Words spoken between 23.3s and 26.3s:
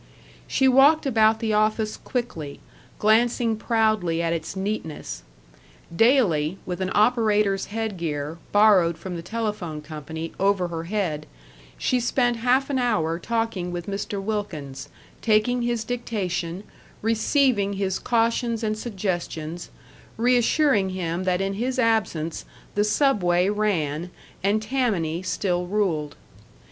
ran and Tammany still ruled.